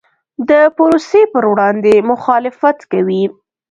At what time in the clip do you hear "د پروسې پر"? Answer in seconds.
0.49-1.43